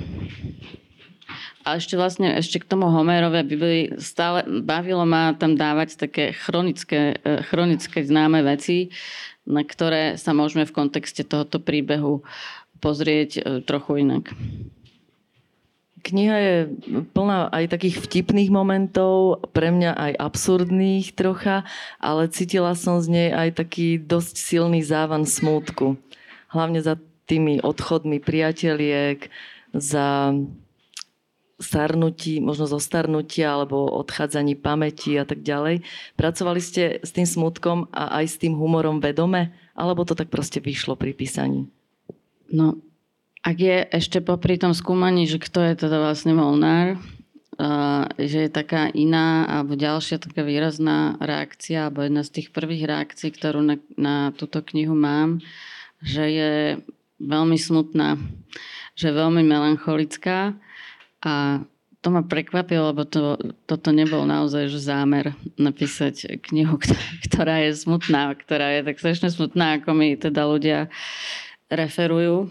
[1.62, 7.22] A ešte vlastne, ešte k tomu Homérovi Biblii stále bavilo ma tam dávať také chronické,
[7.22, 8.90] e, chronické známe veci,
[9.46, 12.26] na ktoré sa môžeme v kontexte tohoto príbehu
[12.82, 14.34] pozrieť e, trochu inak.
[16.02, 16.56] Kniha je
[17.14, 21.62] plná aj takých vtipných momentov, pre mňa aj absurdných trocha,
[22.02, 25.94] ale cítila som z nej aj taký dosť silný závan smútku.
[26.50, 26.98] Hlavne za
[27.30, 29.30] tými odchodmi priateliek,
[29.70, 30.34] za
[31.60, 32.80] starnutí, možno zo
[33.42, 35.84] alebo odchádzaní pamäti a tak ďalej.
[36.16, 39.54] Pracovali ste s tým smutkom a aj s tým humorom vedome?
[39.72, 41.68] Alebo to tak proste vyšlo pri písaní?
[42.52, 42.76] No,
[43.42, 47.00] ak je ešte popri tom skúmaní, že kto je teda vlastne Molnár,
[48.16, 53.30] že je taká iná alebo ďalšia taká výrazná reakcia alebo jedna z tých prvých reakcií,
[53.34, 55.42] ktorú na, na túto knihu mám,
[56.00, 56.52] že je
[57.22, 58.18] veľmi smutná,
[58.96, 60.56] že je veľmi melancholická
[61.22, 61.62] a
[62.02, 63.38] to ma prekvapilo, lebo to,
[63.70, 66.74] toto nebol naozaj že zámer napísať knihu,
[67.30, 70.90] ktorá je smutná, ktorá je tak strašne smutná, ako mi teda ľudia
[71.70, 72.50] referujú.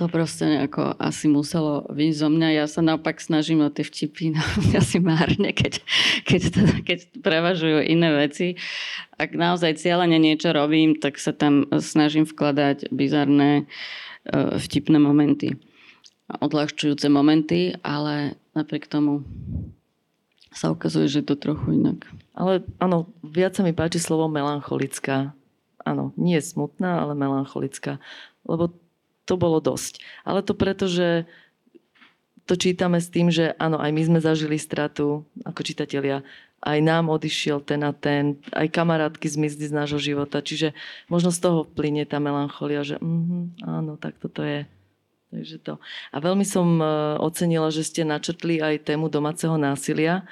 [0.00, 2.48] To proste nejako asi muselo vyjsť zo mňa.
[2.56, 4.40] Ja sa naopak snažím o tie vtipy, no
[4.80, 5.84] asi márne, keď,
[6.24, 8.56] keď, teda, keď prevažujú iné veci.
[9.20, 13.68] Ak naozaj cieľene niečo robím, tak sa tam snažím vkladať bizarné
[14.24, 15.60] e, vtipné momenty
[16.28, 19.26] odľahčujúce momenty, ale napriek tomu
[20.52, 22.04] sa ukazuje, že je to trochu inak.
[22.36, 25.32] Ale áno, viac sa mi páči slovo melancholická.
[25.82, 27.98] Áno, nie smutná, ale melancholická.
[28.44, 28.70] Lebo
[29.24, 30.04] to bolo dosť.
[30.22, 31.24] Ale to preto, že
[32.44, 36.26] to čítame s tým, že áno, aj my sme zažili stratu ako čitatelia.
[36.62, 40.44] Aj nám odišiel ten a ten, aj kamarátky zmizli z nášho života.
[40.44, 40.74] Čiže
[41.10, 44.68] možno z toho plynie tá melancholia, že mm, áno, tak toto je.
[45.32, 45.80] Takže to.
[46.12, 46.84] A veľmi som e,
[47.24, 50.28] ocenila, že ste načrtli aj tému domáceho násilia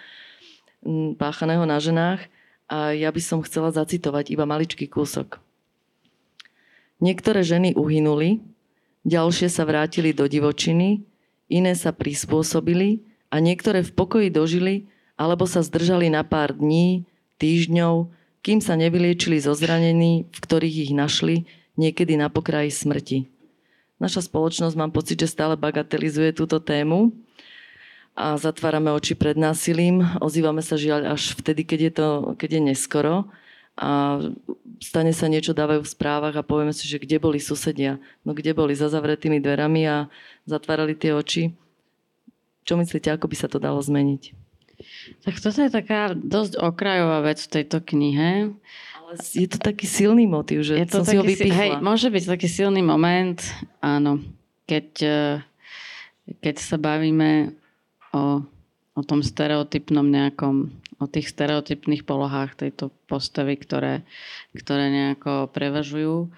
[1.17, 2.21] páchaného na ženách
[2.69, 5.41] a ja by som chcela zacitovať iba maličký kúsok.
[7.01, 8.45] Niektoré ženy uhynuli,
[9.09, 11.01] ďalšie sa vrátili do divočiny,
[11.49, 13.01] iné sa prispôsobili
[13.33, 14.85] a niektoré v pokoji dožili
[15.17, 17.09] alebo sa zdržali na pár dní,
[17.41, 18.09] týždňov,
[18.41, 23.40] kým sa nevyliečili zo zranení, v ktorých ich našli, niekedy na pokraji smrti.
[24.01, 27.13] Naša spoločnosť, mám pocit, že stále bagatelizuje túto tému
[28.17, 30.03] a zatvárame oči pred násilím.
[30.25, 32.09] Ozývame sa žiaľ až vtedy, keď je, to,
[32.41, 33.29] keď je neskoro
[33.77, 34.21] a
[34.81, 38.01] stane sa niečo, dávajú v správach a povieme si, že kde boli susedia.
[38.25, 39.97] No kde boli za zavretými dverami a
[40.49, 41.53] zatvárali tie oči.
[42.65, 44.37] Čo myslíte, ako by sa to dalo zmeniť?
[45.29, 48.57] Tak toto je taká dosť okrajová vec v tejto knihe
[49.19, 51.57] je to taký silný motiv, že je to som si ho vypichla.
[51.57, 53.39] Hej, môže byť taký silný moment,
[53.83, 54.23] áno.
[54.71, 55.37] Keď, eh,
[56.39, 57.55] keď sa bavíme
[58.15, 58.43] o,
[58.95, 60.71] o tom stereotypnom nejakom,
[61.01, 64.07] o tých stereotypných polohách tejto postavy, ktoré,
[64.55, 66.31] ktoré nejako prevažujú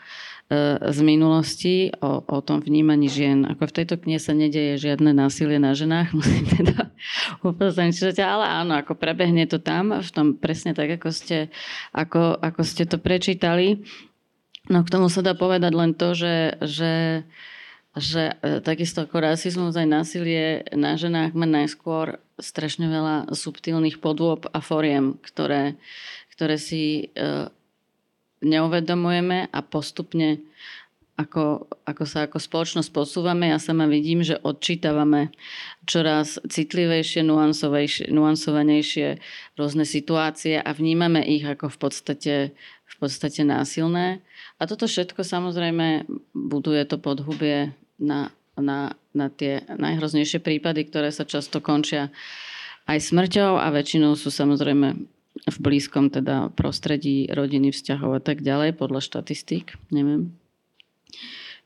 [0.83, 3.49] z minulosti o, o tom vnímaní žien.
[3.49, 6.93] Ako v tejto knihe sa nedeje žiadne násilie na ženách, musím teda
[7.41, 11.49] upozorniť, ale áno, ako prebehne to tam, v tom presne tak, ako ste,
[11.97, 13.81] ako, ako ste to prečítali.
[14.71, 17.27] No k tomu sa dá povedať len to, že, že,
[17.99, 24.47] že e, takisto ako rasizmus aj násilie na ženách má najskôr strašne veľa subtilných podôb
[24.55, 25.75] a foriem, ktoré,
[26.31, 27.51] ktoré si e,
[28.43, 30.43] neuvedomujeme a postupne
[31.13, 33.53] ako, ako sa ako spoločnosť posúvame.
[33.53, 35.31] Ja sama vidím, že odčítavame
[35.85, 37.23] čoraz citlivejšie,
[38.11, 39.09] nuansovanejšie
[39.55, 42.35] rôzne situácie a vnímame ich ako v podstate,
[42.89, 44.25] v podstate násilné.
[44.57, 51.29] A toto všetko samozrejme buduje to podhubie na, na, na tie najhroznejšie prípady, ktoré sa
[51.29, 52.09] často končia
[52.89, 58.77] aj smrťou a väčšinou sú samozrejme v blízkom teda prostredí rodiny, vzťahov a tak ďalej,
[58.77, 60.37] podľa štatistík, neviem.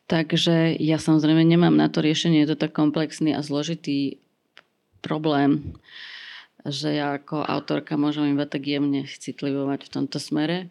[0.07, 4.23] Takže ja samozrejme nemám na to riešenie, je to tak komplexný a zložitý
[5.03, 5.75] problém,
[6.63, 10.71] že ja ako autorka môžem iba tak jemne citlivovať v tomto smere.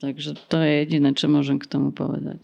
[0.00, 2.40] Takže to je jediné, čo môžem k tomu povedať.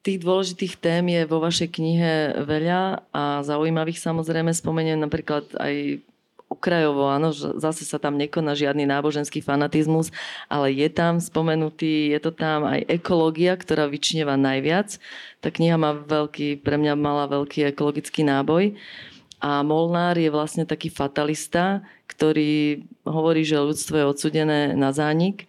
[0.00, 2.12] Tých dôležitých tém je vo vašej knihe
[2.48, 6.00] veľa a zaujímavých samozrejme spomeniem napríklad aj
[6.48, 10.08] okrajovo, áno, zase sa tam nekoná žiadny náboženský fanatizmus,
[10.48, 14.96] ale je tam spomenutý, je to tam aj ekológia, ktorá vyčneva najviac.
[15.44, 18.74] Tá kniha má veľký, pre mňa mala veľký ekologický náboj.
[19.38, 25.46] A Molnár je vlastne taký fatalista, ktorý hovorí, že ľudstvo je odsudené na zánik.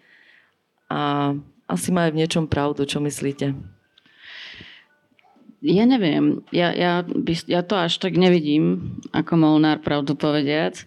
[0.92, 1.34] A
[1.66, 3.79] asi má aj v niečom pravdu, čo myslíte?
[5.60, 10.80] Ja neviem, ja, ja, by, ja to až tak nevidím, ako Molnár, pravdu povediac.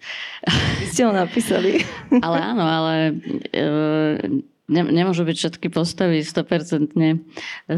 [0.80, 1.84] Vy ste ho napísali.
[2.24, 2.94] ale áno, ale
[3.52, 3.66] e,
[4.72, 6.96] ne, nemôžu byť všetky postavy 100%,
[7.68, 7.76] 100%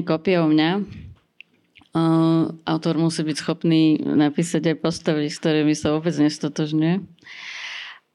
[0.00, 0.70] kopiou mňa.
[0.80, 0.82] E,
[2.64, 7.04] autor musí byť schopný napísať aj postavy, s ktorými sa vôbec nestotožňuje.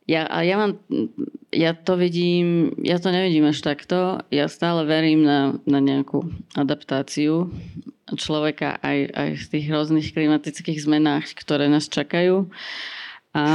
[0.09, 0.81] Ja, a ja, mám,
[1.53, 4.25] ja to vidím, ja to nevidím až takto.
[4.33, 6.25] Ja stále verím na, na nejakú
[6.57, 7.53] adaptáciu
[8.17, 12.49] človeka aj, aj v tých rôznych klimatických zmenách, ktoré nás čakajú
[13.37, 13.45] a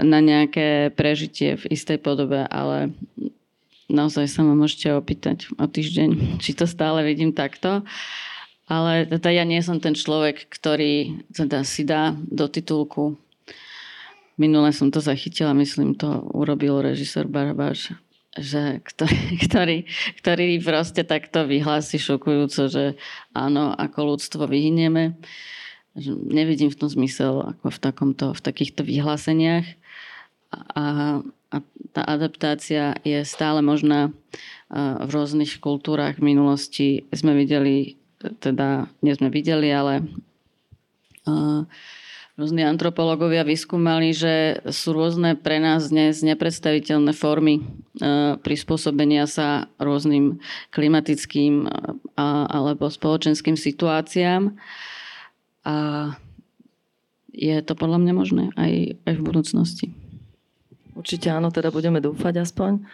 [0.00, 2.96] na nejaké prežitie v istej podobe, ale
[3.92, 7.84] naozaj sa ma môžete opýtať o týždeň, či to stále vidím takto.
[8.66, 13.14] Ale teda ja nie som ten človek, ktorý teda si dá do titulku.
[14.36, 17.96] Minule som to zachytila, myslím, to urobil režisér Barabáš
[18.36, 19.78] že, ktorý, ktorý,
[20.20, 23.00] ktorý proste takto vyhlási šokujúco, že
[23.32, 25.16] áno, ako ľudstvo vyhynieme.
[26.28, 29.64] Nevidím v tom zmysel ako v, takomto, v takýchto vyhláseniach.
[30.52, 30.84] A,
[31.24, 31.56] a
[31.96, 34.12] tá adaptácia je stále možná
[34.76, 37.08] v rôznych kultúrach v minulosti.
[37.16, 40.04] Sme videli, teda nie sme videli, ale
[42.36, 50.36] Rôzni antropológovia vyskúmali, že sú rôzne pre nás dnes nepredstaviteľné formy e, prispôsobenia sa rôznym
[50.68, 51.68] klimatickým e,
[52.52, 54.52] alebo spoločenským situáciám.
[55.64, 55.74] A
[57.32, 59.86] je to podľa mňa možné aj, aj v budúcnosti.
[60.92, 62.84] Určite áno, teda budeme dúfať aspoň.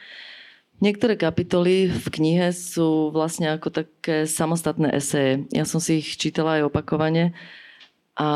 [0.78, 5.50] Niektoré kapitoly v knihe sú vlastne ako také samostatné eseje.
[5.50, 7.34] Ja som si ich čítala aj opakovane
[8.14, 8.30] a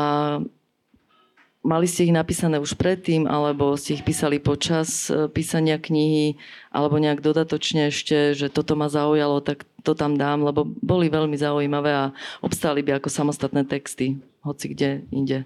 [1.67, 6.39] Mali ste ich napísané už predtým, alebo ste ich písali počas e, písania knihy,
[6.71, 11.35] alebo nejak dodatočne ešte, že toto ma zaujalo, tak to tam dám, lebo boli veľmi
[11.35, 14.15] zaujímavé a obstáli by ako samostatné texty,
[14.47, 15.43] hoci kde inde.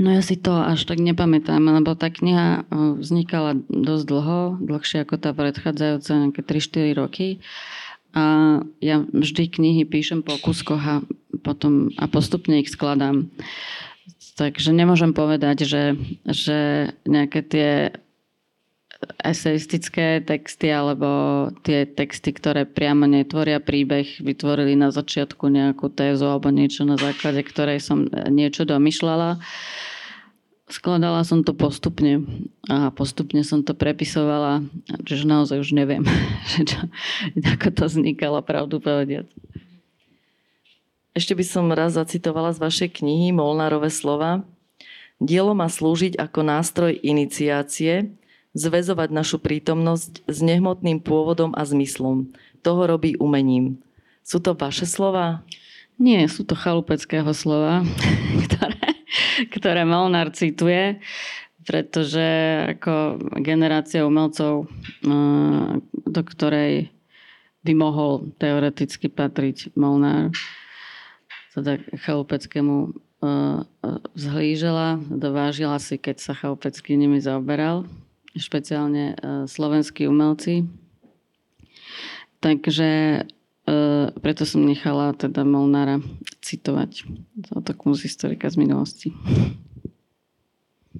[0.00, 5.04] No ja si to až tak nepamätám, lebo tá kniha e, vznikala dosť dlho, dlhšie
[5.04, 7.28] ako tá predchádzajúca, nejaké 3-4 roky.
[8.16, 8.24] A
[8.80, 11.04] ja vždy knihy píšem po kuskoch a,
[11.44, 13.28] potom, a postupne ich skladám.
[14.36, 15.96] Takže nemôžem povedať, že,
[16.28, 16.58] že
[17.08, 17.70] nejaké tie
[19.20, 21.08] eseistické texty alebo
[21.64, 27.44] tie texty, ktoré priamo netvoria príbeh, vytvorili na začiatku nejakú tézu alebo niečo na základe
[27.44, 29.40] ktorej som niečo domýšľala.
[30.66, 32.26] Skladala som to postupne
[32.66, 34.66] a postupne som to prepisovala,
[35.06, 36.02] čiže naozaj už neviem,
[36.56, 36.80] že čo,
[37.38, 39.30] ako to vznikalo, pravdu povediať.
[41.16, 44.44] Ešte by som raz zacitovala z vašej knihy Molnárove slova.
[45.16, 48.12] Dielo má slúžiť ako nástroj iniciácie,
[48.52, 52.36] zväzovať našu prítomnosť s nehmotným pôvodom a zmyslom.
[52.60, 53.80] Toho robí umením.
[54.20, 55.40] Sú to vaše slova?
[55.96, 57.80] Nie, sú to chalupeckého slova,
[58.44, 59.00] ktoré,
[59.56, 61.00] ktoré Molnár cituje,
[61.64, 62.28] pretože
[62.76, 64.68] ako generácia umelcov,
[65.96, 66.92] do ktorej
[67.64, 70.36] by mohol teoreticky patriť Molnár,
[71.56, 73.30] teda chalupeckému e, e,
[74.12, 77.88] zhlížela, dovážila si, keď sa chalupecký nimi zaoberal,
[78.36, 80.68] špeciálne e, slovenskí umelci.
[82.44, 83.24] Takže
[84.22, 85.98] preto som nechala teda Molnára
[86.38, 87.02] citovať
[87.50, 89.10] za takú z historika z minulosti.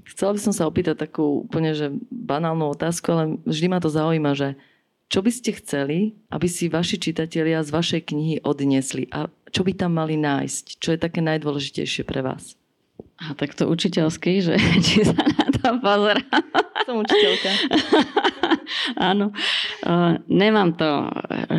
[0.02, 4.34] Chcela by som sa opýtať takú úplne že banálnu otázku, ale vždy ma to zaujíma,
[4.34, 4.58] že
[5.06, 9.72] čo by ste chceli, aby si vaši čitatelia z vašej knihy odniesli a čo by
[9.78, 10.82] tam mali nájsť?
[10.82, 12.58] Čo je také najdôležitejšie pre vás?
[13.16, 16.42] A tak to učiteľský, že či sa na to pozerám.
[16.84, 17.50] Som učiteľka.
[19.10, 19.30] Áno.
[20.26, 20.90] Nemám to,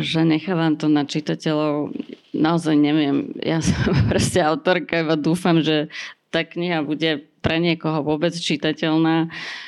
[0.04, 1.96] že nechávam to na čitateľov.
[2.36, 3.32] Naozaj neviem.
[3.40, 3.80] Ja som
[4.12, 5.88] proste autorka, iba dúfam, že
[6.28, 9.32] tá kniha bude pre niekoho vôbec čitateľná.
[9.32, 9.66] Uh,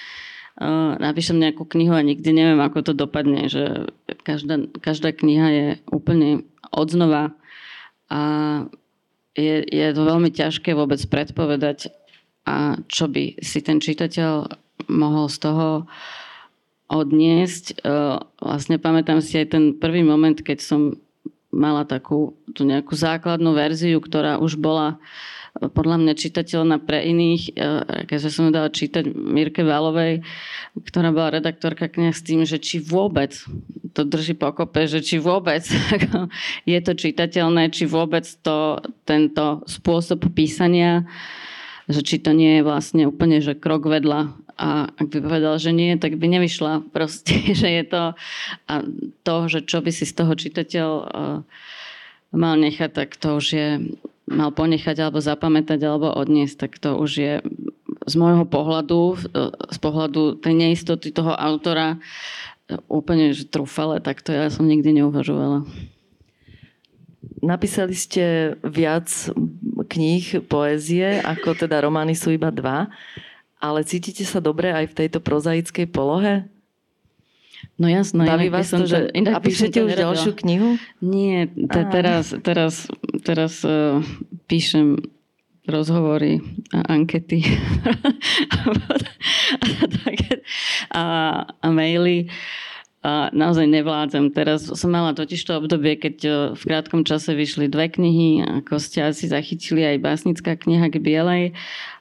[1.01, 3.49] napíšem nejakú knihu a nikdy neviem, ako to dopadne.
[3.49, 3.89] Že
[4.21, 7.33] každá, každá kniha je úplne odznova
[8.13, 8.21] a
[9.33, 11.95] je, je to veľmi ťažké vôbec predpovedať,
[12.45, 14.49] a čo by si ten čitateľ
[14.91, 15.69] mohol z toho
[16.91, 17.81] odniesť.
[17.87, 20.99] Uh, vlastne pamätám si aj ten prvý moment, keď som
[21.55, 24.99] mala takú tú nejakú základnú verziu, ktorá už bola
[25.59, 27.53] podľa mňa čitateľná pre iných, e,
[28.07, 30.23] keďže som ju dala čítať Mirke Valovej,
[30.79, 33.35] ktorá bola redaktorka kniha s tým, že či vôbec
[33.91, 35.67] to drží pokope, že či vôbec
[36.71, 41.05] je to čitateľné, či vôbec to, tento spôsob písania,
[41.91, 44.31] že či to nie je vlastne úplne, že krok vedľa.
[44.61, 48.03] A ak by povedal, že nie, tak by nevyšla proste, že je to
[48.71, 48.75] a
[49.27, 51.39] to, že čo by si z toho čitateľ uh,
[52.31, 53.69] mal nechať, tak to už je
[54.31, 57.35] mal ponechať alebo zapamätať alebo odniesť, tak to už je
[58.07, 59.19] z môjho pohľadu,
[59.69, 61.99] z pohľadu tej neistoty toho autora
[62.87, 65.67] úplne že trúfale, tak to ja som nikdy neuvažovala.
[67.43, 69.11] Napísali ste viac
[69.91, 72.93] kníh, poézie, ako teda romány sú iba dva,
[73.59, 76.47] ale cítite sa dobre aj v tejto prozaickej polohe?
[77.81, 78.25] No jasno.
[78.25, 79.09] Baví vás to, že...
[79.13, 80.77] A píšete už ďalšiu knihu?
[81.01, 82.89] Nie, te, teraz, teraz,
[83.25, 84.05] teraz uh,
[84.49, 85.01] píšem
[85.69, 86.41] rozhovory
[86.75, 87.45] a ankety
[90.91, 91.05] a,
[91.47, 92.27] a maily.
[93.01, 94.29] A naozaj nevládzem.
[94.37, 98.77] Teraz som mala totiž to obdobie, keď e, v krátkom čase vyšli dve knihy, ako
[98.77, 101.45] ste asi zachytili aj básnická kniha k Bielej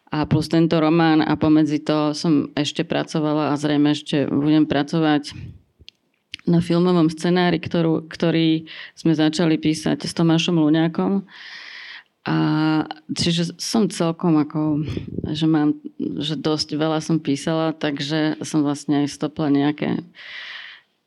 [0.09, 5.37] a plus tento román a pomedzi to som ešte pracovala a zrejme ešte budem pracovať
[6.49, 8.65] na filmovom scenári, ktorú, ktorý
[8.97, 11.29] sme začali písať s Tomášom Luňákom.
[12.25, 12.37] A
[13.13, 14.85] čiže som celkom ako,
[15.29, 20.01] že mám, že dosť veľa som písala, takže som vlastne aj stopla nejaké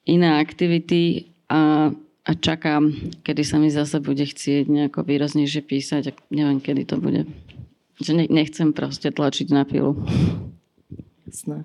[0.06, 1.90] iné aktivity a,
[2.26, 2.94] a čakám,
[3.26, 7.26] kedy sa mi zase bude chcieť nejako výraznejšie písať a neviem, kedy to bude.
[8.02, 9.94] Že nechcem proste tlačiť na pilu.
[11.24, 11.64] Jasné.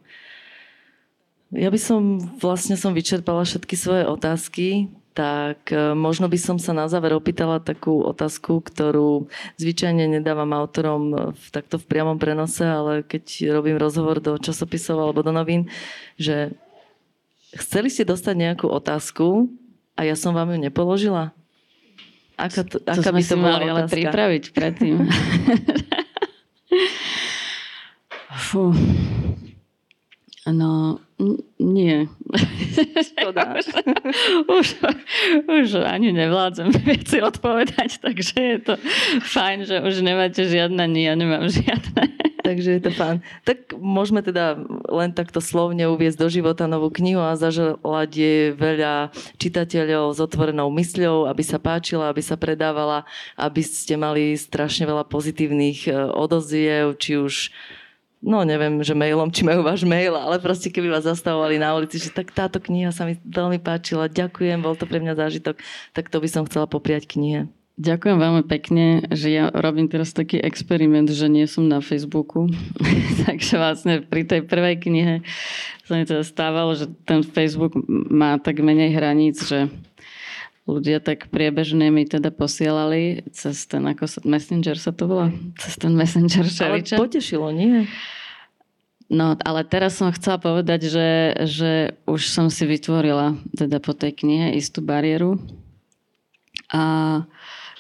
[1.51, 6.77] Ja by som, vlastne som vyčerpala všetky svoje otázky, tak e, možno by som sa
[6.77, 13.01] na záver opýtala takú otázku, ktorú zvyčajne nedávam autorom v, takto v priamom prenose, ale
[13.01, 15.71] keď robím rozhovor do časopisov alebo do novín,
[16.19, 16.53] že
[17.55, 19.49] chceli ste dostať nejakú otázku
[19.97, 21.33] a ja som vám ju nepoložila?
[22.37, 25.01] Aká, to, aká to by to mali ale pripraviť predtým.
[28.47, 28.71] Fú.
[30.47, 31.03] No,
[31.59, 32.07] nie.
[33.11, 33.59] Škoda.
[34.47, 34.67] už,
[35.43, 38.73] už ani nevládzem veci odpovedať, takže je to
[39.27, 42.23] fajn, že už nemáte žiadne, nie, ja nemám žiadne.
[42.39, 43.19] takže je to fajn.
[43.43, 44.55] Tak môžeme teda
[44.87, 49.11] len takto slovne uviezť do života novú knihu a zaželať je veľa
[49.43, 53.03] čitateľov s otvorenou mysľou, aby sa páčila, aby sa predávala,
[53.35, 57.51] aby ste mali strašne veľa pozitívnych eh, odoziev, či už
[58.21, 62.01] no neviem, že mailom, či majú váš mail, ale proste keby vás zastavovali na ulici,
[62.01, 65.61] že tak táto kniha sa mi veľmi páčila, ďakujem, bol to pre mňa zážitok,
[65.93, 67.49] tak to by som chcela popriať knihe.
[67.77, 72.49] Ďakujem veľmi pekne, že ja robím teraz taký experiment, že nie som na Facebooku.
[73.29, 75.21] Takže vlastne pri tej prvej knihe
[75.85, 77.77] sa mi teda stávalo, že ten Facebook
[78.09, 79.69] má tak menej hraníc, že
[80.67, 85.31] ľudia tak priebežne mi teda posielali cez ten, ako sa, Messenger sa to volá?
[85.55, 86.99] Cez ten Messenger šeliča.
[86.99, 87.87] Ale potešilo, nie?
[89.07, 91.09] No, ale teraz som chcela povedať, že,
[91.47, 91.71] že
[92.03, 95.39] už som si vytvorila teda po tej knihe istú bariéru
[96.67, 97.23] a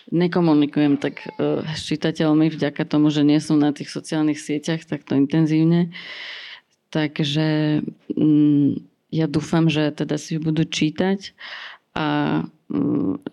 [0.07, 5.19] nekomunikujem tak uh, s čitateľmi vďaka tomu, že nie som na tých sociálnych sieťach takto
[5.19, 5.91] intenzívne.
[6.95, 7.83] Takže
[8.15, 8.79] um,
[9.11, 11.35] ja dúfam, že teda si ju budú čítať
[11.91, 12.05] a
[12.47, 12.56] Mm,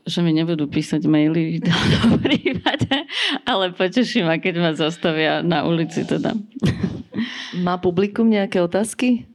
[0.07, 1.59] že mi nebudú písať maily
[2.25, 2.95] prípade,
[3.43, 6.39] ale poteším ma, keď ma zastavia na ulici teda.
[7.59, 9.27] Má publikum nejaké otázky?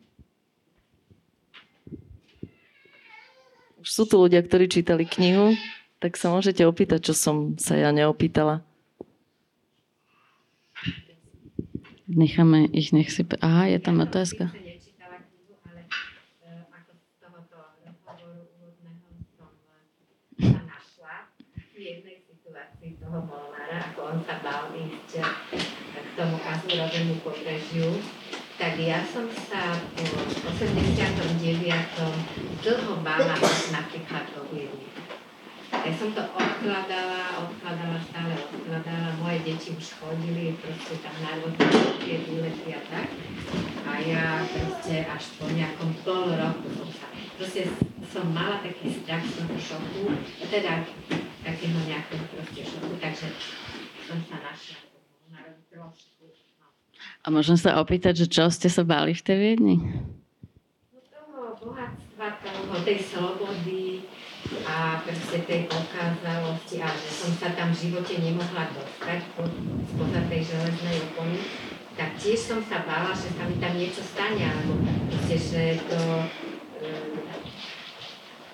[3.84, 5.56] Už sú tu ľudia, ktorí čítali knihu,
[6.00, 8.64] tak sa môžete opýtať, čo som sa ja neopýtala.
[12.10, 13.28] Necháme ich, nech si...
[13.44, 14.52] Aha, je tam otázka.
[23.10, 26.10] toho Molnára, ako on sa bal ísť k
[26.70, 27.98] Azurovému pobrežiu,
[28.62, 30.06] tak ja som sa po
[30.54, 31.66] 89.
[32.62, 33.34] dlho bála
[33.74, 34.86] napríklad do Viedne.
[35.74, 39.18] Ja som to odkladala, odkladala, stále odkladala.
[39.18, 41.42] Moje deti už chodili proste tam na
[42.06, 43.18] tie výlety a tak.
[43.90, 47.66] A ja proste až po nejakom pol roku som sa, proste
[48.14, 50.06] som mala taký strach z toho šoku,
[50.54, 50.86] teda
[51.42, 53.34] takého nejakého proste šoku, takže
[54.06, 54.86] som sa našla
[55.34, 55.42] na
[55.74, 56.09] trošku.
[57.24, 59.78] A môžem sa opýtať, že čo ste sa báli v tej Viedni?
[59.80, 64.08] No toho bohatstva, toho, tej slobody,
[64.66, 69.20] a proste tej okázalosti a že som sa tam v živote nemohla dostať
[69.94, 71.38] spoza tej železnej opony,
[72.00, 74.80] tak tiež som sa bála, že sa mi tam niečo stane, alebo
[75.12, 76.00] proste, že to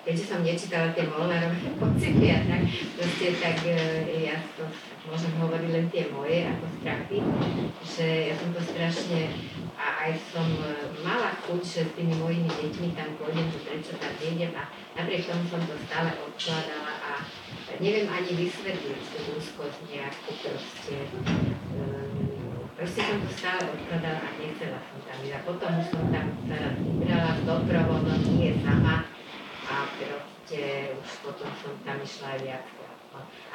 [0.06, 2.62] keďže som nečítala tie Molnárové pocity a tak,
[2.94, 3.74] proste tak e,
[4.30, 4.62] ja to
[5.10, 7.18] môžem hovoriť len tie moje ako strachy,
[7.82, 9.34] že ja som to strašne
[9.74, 13.98] a aj som e, mala chuť, že s tými mojimi deťmi tam pôjdem, že prečo
[13.98, 17.12] tam nejdem a napriek tomu som to stále odkladala a
[17.82, 20.96] neviem ani vysvetliť tú úzkosť nejakú proste.
[21.74, 22.30] Um,
[22.78, 25.34] proste som to stále odkladala a nechcela som tam ísť.
[25.34, 29.15] A potom som tam teraz vybrala s doprovodom, nie sama,
[29.66, 32.64] a proste už potom som tam išla aj viac.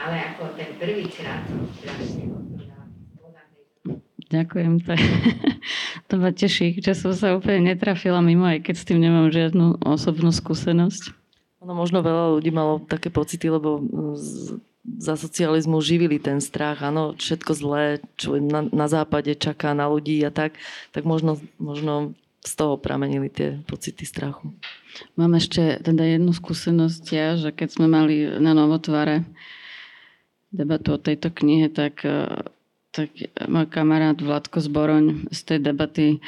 [0.02, 2.26] Ale ako ten prvýkrát som strašne
[4.32, 4.96] Ďakujem, to,
[6.08, 9.84] to ma teší, že som sa úplne netrafila mimo, aj keď s tým nemám žiadnu
[9.84, 11.12] osobnú skúsenosť.
[11.60, 13.84] Ono možno veľa ľudí malo také pocity, lebo
[14.16, 14.56] z,
[15.04, 20.24] za socializmu živili ten strach, áno, všetko zlé, čo na, na západe čaká na ľudí
[20.24, 20.56] a tak,
[20.96, 24.56] tak možno, možno z toho pramenili tie pocity strachu.
[25.16, 29.28] Mám ešte teda jednu skúsenosť ja, že keď sme mali na Novotvare
[30.52, 32.44] debatu o tejto knihe, tak, e,
[32.92, 33.10] tak
[33.48, 36.20] môj kamarát Vladko Zboroň z tej debaty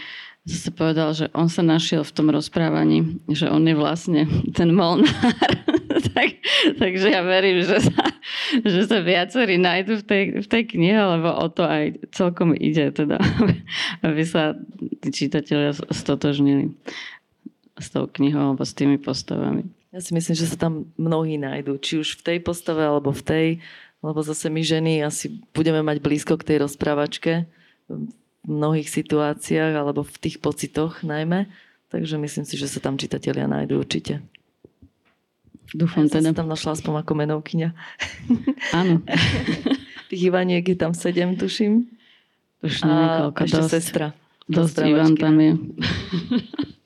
[0.43, 5.07] zase povedal, že on sa našiel v tom rozprávaní, že on je vlastne ten Molnár.
[6.15, 6.29] tak,
[6.79, 8.03] takže ja verím, že sa,
[8.59, 12.91] že sa viacerí nájdu v tej, v tej knihe, lebo o to aj celkom ide,
[12.91, 13.23] teda,
[14.05, 14.55] aby sa
[14.99, 16.75] tí čitatelia stotožnili
[17.77, 19.65] s tou knihou alebo s tými postavami.
[19.93, 23.21] Ja si myslím, že sa tam mnohí nájdú, či už v tej postave alebo v
[23.21, 23.47] tej,
[24.01, 27.45] lebo zase my ženy asi budeme mať blízko k tej rozprávačke
[27.87, 28.09] v
[28.49, 31.45] mnohých situáciách alebo v tých pocitoch najmä.
[31.93, 34.25] Takže myslím si, že sa tam čitatelia nájdú určite.
[35.73, 36.37] Dúfam ja teda.
[36.37, 37.69] tam našla aspoň ako menovkyňa.
[38.79, 39.01] Áno.
[40.09, 41.89] Tých Ivaniek je tam sedem, tuším.
[42.61, 44.07] Už a ešte dosť, sestra.
[44.45, 45.53] Dosť Ivan tam je.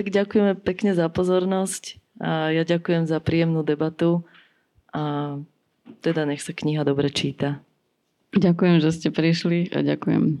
[0.00, 4.24] Tak ďakujeme pekne za pozornosť a ja ďakujem za príjemnú debatu
[4.96, 5.36] a
[6.00, 7.60] teda nech sa kniha dobre číta.
[8.32, 10.40] Ďakujem, že ste prišli a ďakujem.